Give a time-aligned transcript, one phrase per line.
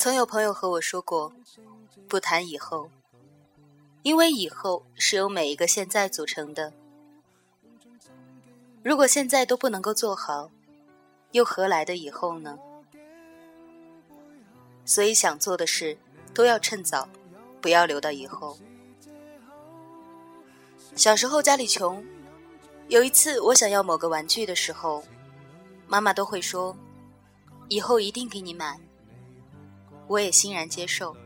[0.00, 1.30] 曾有朋友和我说过，
[2.08, 2.88] 不谈以后，
[4.02, 6.72] 因为以后是由每一个现在组成的。
[8.82, 10.50] 如果现在都不能够做好，
[11.32, 12.58] 又何来的以后呢？
[14.86, 15.98] 所以想做的事
[16.32, 17.06] 都要趁早，
[17.60, 18.56] 不要留到以后。
[20.96, 22.02] 小时候家里穷，
[22.88, 25.04] 有一次我想要某个玩具的时候，
[25.86, 26.74] 妈妈都会说
[27.68, 28.80] ：“以后一定给你买。”
[30.10, 31.16] 我也欣然接受，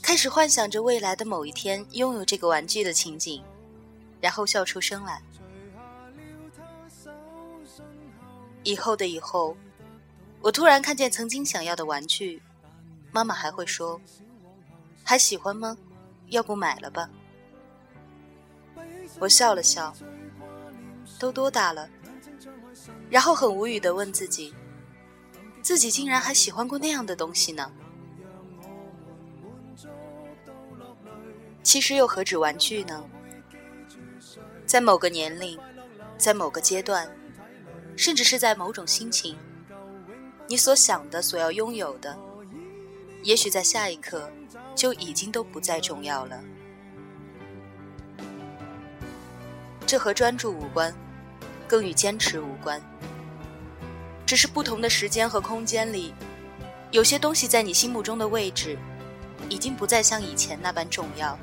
[0.00, 3.42] 开始幻想着未来的某一天拥有这个玩具的情景，
[4.20, 5.20] 然后笑出声来。
[8.62, 9.56] 以后的以后，
[10.40, 12.40] 我突然看见曾经想要的玩具，
[13.10, 14.00] 妈妈还会说
[15.02, 15.76] ：“还喜欢吗？
[16.28, 17.10] 要不买了吧。”
[19.18, 19.92] 我笑了笑，
[21.18, 21.90] 都多大了？
[23.10, 24.54] 然后很无语的问自己。
[25.62, 27.70] 自己竟然还喜欢过那样的东西呢？
[31.62, 33.04] 其实又何止玩具呢？
[34.66, 35.58] 在某个年龄，
[36.18, 37.08] 在某个阶段，
[37.96, 39.38] 甚至是在某种心情，
[40.48, 42.18] 你所想的、所要拥有的，
[43.22, 44.28] 也许在下一刻
[44.74, 46.42] 就已经都不再重要了。
[49.86, 50.92] 这和专注无关，
[51.68, 52.80] 更与坚持无关。
[54.32, 56.14] 只是不同的时间和空间里，
[56.90, 58.78] 有些东西在你心目中的位置，
[59.50, 61.38] 已经不再像以前那般重要。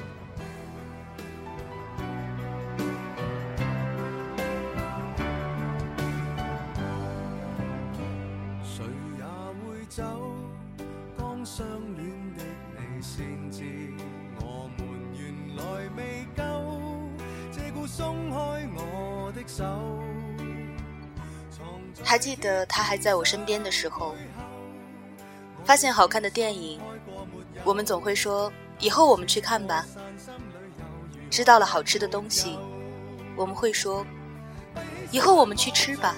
[8.64, 8.84] 谁
[9.20, 9.24] 也
[9.62, 10.04] 会走，
[11.16, 12.44] 当相恋的
[12.76, 13.64] 你先知，
[14.42, 15.64] 我们原来
[15.96, 16.42] 未够，
[17.52, 19.99] 这故松开我的手。
[22.10, 24.16] 还记得他还在我身边的时候，
[25.64, 26.82] 发现好看的电影，
[27.64, 29.86] 我们总会说以后我们去看吧。
[31.30, 32.58] 知道了好吃的东西，
[33.36, 34.04] 我们会说
[35.12, 36.16] 以后我们去吃吧。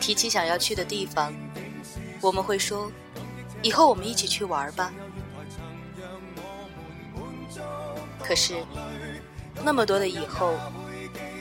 [0.00, 1.30] 提起想要去的地方，
[2.22, 2.90] 我们会说
[3.60, 4.90] 以后我们一起去玩吧。
[8.24, 8.64] 可是
[9.62, 10.54] 那么多的以后，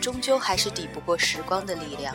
[0.01, 2.13] 终究还是抵不过时光的力量。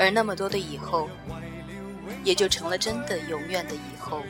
[0.00, 1.10] 而那么多的以后，
[2.24, 4.22] 也就成了真的永远的以后。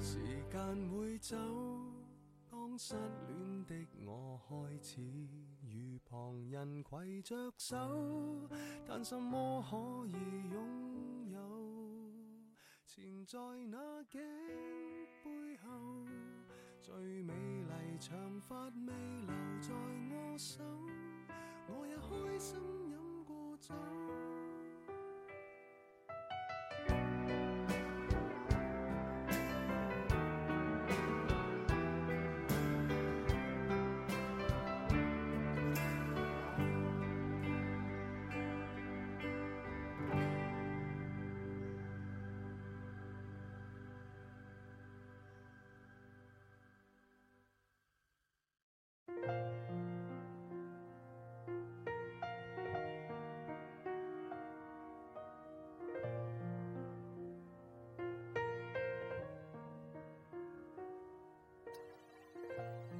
[0.00, 0.18] 时
[0.50, 1.36] 间会走，
[2.50, 2.94] 当失
[3.28, 3.74] 恋的
[4.06, 4.96] 我开始
[5.72, 7.76] 与旁人携着手，
[8.86, 9.76] 但什么可
[10.06, 10.12] 以
[10.52, 11.38] 拥有？
[12.86, 13.38] 缠在
[13.68, 14.20] 那颈
[15.22, 15.70] 背后，
[16.80, 18.92] 最美丽长发未
[19.26, 19.72] 留在
[20.12, 20.62] 我手，
[21.68, 22.58] 我也开心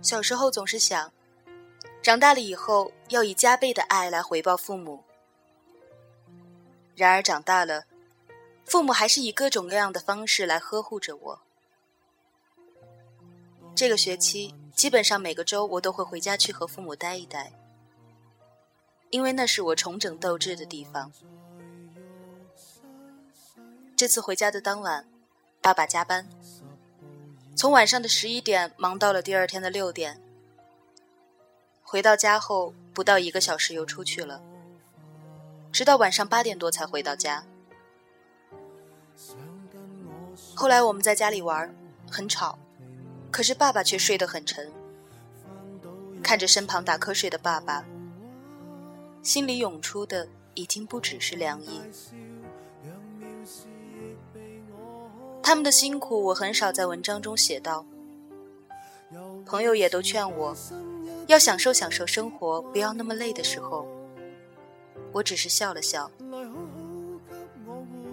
[0.03, 1.13] 小时候总是想，
[2.03, 5.05] 长大了以后要以加倍的爱来回报父母。
[6.97, 7.85] 然而长大了，
[8.65, 11.41] 父母还是以各种各样的方式来呵护着我。
[13.75, 17.53] 这个学期基本上每个周我都会回家去和父母待一待，
[19.11, 21.13] 因为那是我重整斗志的地方。
[23.97, 25.07] 这次回家的当晚，
[25.61, 26.27] 爸爸加班。
[27.61, 30.19] 从晚上的十一点忙到了第二天的六点，
[31.83, 34.41] 回到家后不到一个小时又出去了，
[35.71, 37.45] 直到晚上八点多才回到家。
[40.55, 41.71] 后来我们在家里玩，
[42.11, 42.59] 很吵，
[43.31, 44.73] 可是爸爸却睡得很沉。
[46.23, 47.85] 看着身旁打瞌睡的爸爸，
[49.23, 51.83] 心里涌出的已经不只是凉意。
[55.51, 57.85] 他们的辛苦，我很少在文章中写到。
[59.45, 60.57] 朋友也都劝我，
[61.27, 63.85] 要享受享受生活，不要那么累的时候，
[65.11, 66.09] 我只是笑了笑，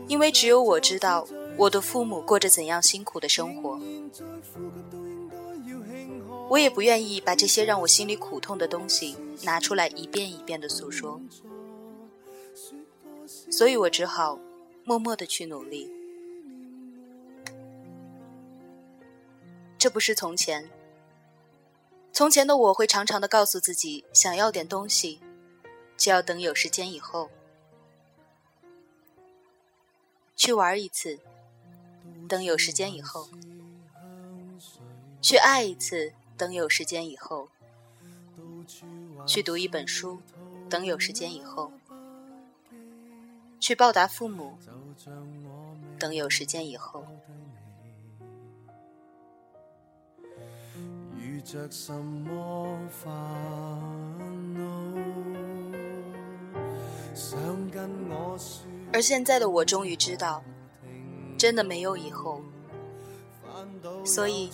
[0.07, 3.79] 因为只有我知道，我的父母过着怎样辛苦的生活，
[6.49, 11.21] 我也不愿意把这些让我心里苦痛的东西拿出来一遍一遍的诉说，
[13.51, 14.39] 所以我只好
[14.83, 15.96] 默默的去努力。
[19.77, 20.69] 这不是从前，
[22.11, 25.19] 从前的我会常常的告诉自己，想要点东西，
[25.95, 27.29] 就要等有时间以后。
[30.35, 31.19] 去玩一次。
[32.27, 33.29] 等有时间以后，
[35.21, 37.47] 去爱一次；等有时间以后，
[39.25, 40.17] 去读一本书；
[40.69, 41.71] 等有时间以后，
[43.61, 44.57] 去报答父母；
[45.97, 47.05] 等有时间以后，
[58.93, 60.43] 而现在的我终于知道。
[61.37, 62.41] 真的没有以后，
[64.03, 64.49] 所以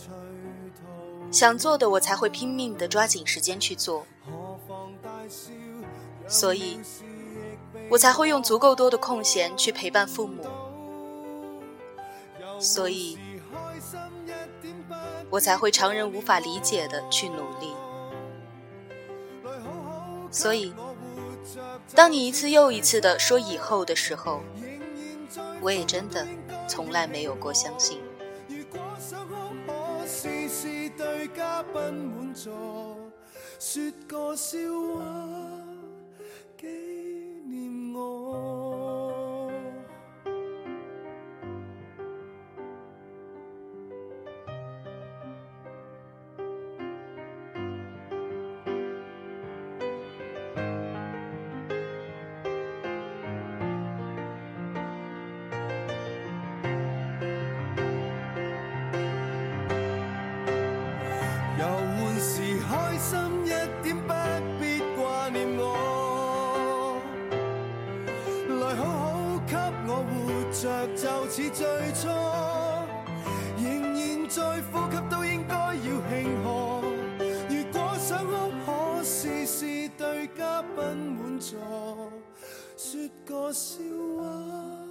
[1.31, 4.05] 想做的我才会拼命的抓紧时间去做，
[6.27, 6.77] 所以
[7.89, 10.43] 我才会用足够多的空闲去陪伴父母，
[12.59, 13.17] 所以
[15.33, 17.73] 我才会常人无法理解的去努力，
[20.29, 20.71] 所以
[21.95, 24.41] 当你一次又一次的说以后的时候，
[25.59, 26.27] 我也真的。
[26.67, 27.99] 从来没有过相信。
[32.35, 34.57] 说个笑
[34.95, 35.03] 话
[36.55, 36.67] 纪
[37.47, 38.62] 念我。
[70.63, 72.07] 着就似最初，
[73.57, 73.65] 仍
[73.99, 76.81] 然在呼吸，都应该要庆贺。
[77.49, 78.31] 如果想哭，
[78.65, 80.81] 可试试对嘉宾
[81.17, 81.59] 满座，
[82.77, 83.81] 说个笑
[84.17, 84.82] 话。